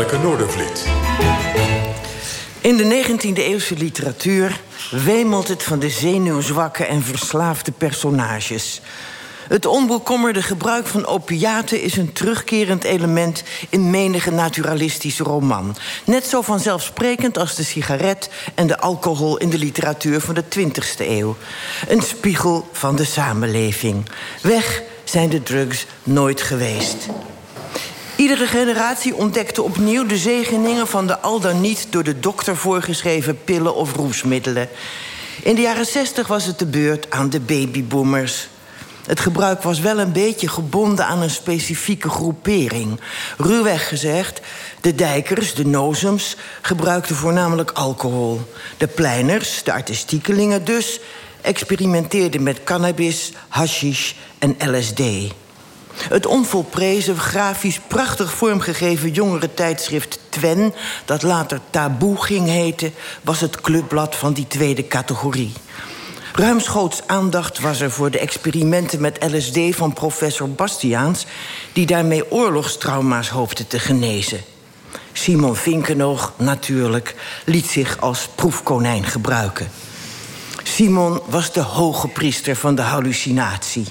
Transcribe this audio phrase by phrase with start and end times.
[0.00, 0.86] Anneke Noordervliet.
[2.60, 4.60] In de 19e eeuwse literatuur
[4.90, 8.80] wemelt het van de zenuwzwakke en verslaafde personages.
[9.48, 15.76] Het onbekommerde gebruik van opiaten is een terugkerend element in menige naturalistische roman.
[16.04, 21.08] Net zo vanzelfsprekend als de sigaret en de alcohol in de literatuur van de 20e
[21.08, 21.36] eeuw.
[21.88, 24.04] Een spiegel van de samenleving.
[24.42, 27.08] Weg zijn de drugs nooit geweest.
[28.20, 33.44] Iedere generatie ontdekte opnieuw de zegeningen van de al dan niet door de dokter voorgeschreven
[33.44, 34.68] pillen of roesmiddelen.
[35.42, 38.48] In de jaren 60 was het de beurt aan de babyboomers.
[39.06, 43.00] Het gebruik was wel een beetje gebonden aan een specifieke groepering.
[43.38, 44.40] Ruwweg gezegd,
[44.80, 48.40] de dijkers, de nozems, gebruikten voornamelijk alcohol.
[48.76, 51.00] De pleiners, de artistiekelingen dus,
[51.40, 55.00] experimenteerden met cannabis, hashish en LSD.
[56.08, 60.74] Het onvolprezen, grafisch prachtig vormgegeven jongere tijdschrift Twen...
[61.04, 65.52] dat later Taboe ging heten, was het clubblad van die tweede categorie.
[66.32, 71.26] Ruimschoots aandacht was er voor de experimenten met LSD van professor Bastiaans...
[71.72, 74.40] die daarmee oorlogstrauma's hoopte te genezen.
[75.12, 79.70] Simon Vinkenoog, natuurlijk, liet zich als proefkonijn gebruiken.
[80.62, 83.86] Simon was de hoge priester van de hallucinatie.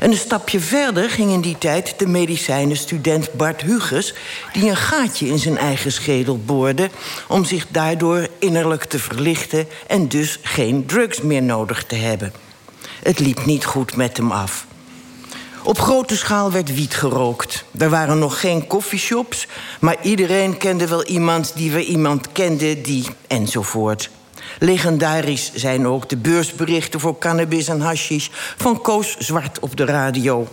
[0.00, 4.14] En een stapje verder ging in die tijd de medicijnenstudent Bart Huges...
[4.52, 6.90] die een gaatje in zijn eigen schedel boorde...
[7.28, 9.66] om zich daardoor innerlijk te verlichten...
[9.86, 12.32] en dus geen drugs meer nodig te hebben.
[13.02, 14.66] Het liep niet goed met hem af.
[15.62, 17.64] Op grote schaal werd wiet gerookt.
[17.78, 19.46] Er waren nog geen coffeeshops...
[19.80, 23.06] maar iedereen kende wel iemand die weer iemand kende die...
[23.26, 24.10] enzovoort.
[24.58, 30.48] Legendarisch zijn ook de beursberichten voor cannabis en hashish van Koos Zwart op de radio.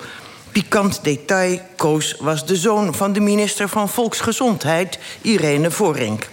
[0.52, 6.30] Pikant detail: Koos was de zoon van de minister van Volksgezondheid, Irene Vorink.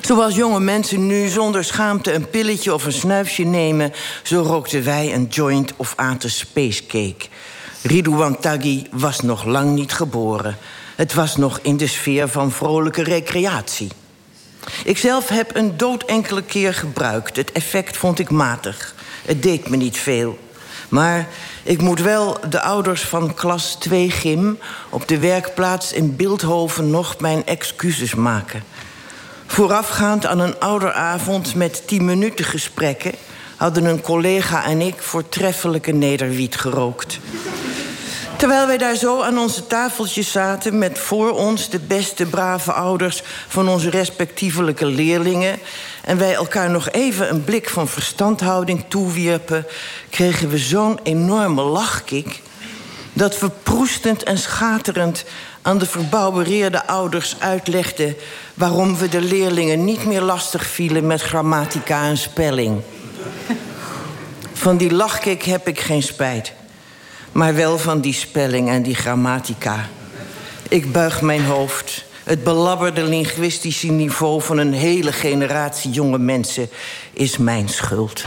[0.00, 5.14] Zoals jonge mensen nu zonder schaamte een pilletje of een snuifje nemen, zo rookten wij
[5.14, 7.26] een joint of aten spacecake.
[7.82, 10.56] Ridouan Taghi was nog lang niet geboren.
[10.96, 13.88] Het was nog in de sfeer van vrolijke recreatie.
[14.84, 17.36] Ikzelf heb een dood enkele keer gebruikt.
[17.36, 18.94] Het effect vond ik matig.
[19.24, 20.38] Het deed me niet veel.
[20.88, 21.28] Maar
[21.62, 24.58] ik moet wel de ouders van klas 2 gym...
[24.88, 28.64] op de werkplaats in Beeldhoven nog mijn excuses maken.
[29.46, 33.12] Voorafgaand aan een ouderavond met 10 minuten gesprekken...
[33.56, 37.18] hadden een collega en ik voortreffelijke nederwiet gerookt.
[38.44, 40.78] Terwijl wij daar zo aan onze tafeltjes zaten...
[40.78, 45.58] met voor ons de beste brave ouders van onze respectievelijke leerlingen...
[46.02, 49.66] en wij elkaar nog even een blik van verstandhouding toewierpen...
[50.10, 52.42] kregen we zo'n enorme lachkik...
[53.12, 55.24] dat we proestend en schaterend
[55.62, 58.16] aan de verbouwereerde ouders uitlegden...
[58.54, 62.80] waarom we de leerlingen niet meer lastig vielen met grammatica en spelling.
[64.52, 66.52] Van die lachkik heb ik geen spijt
[67.34, 69.88] maar wel van die spelling en die grammatica.
[70.68, 72.04] Ik buig mijn hoofd.
[72.24, 76.68] Het belabberde linguïstische niveau van een hele generatie jonge mensen
[77.12, 78.24] is mijn schuld.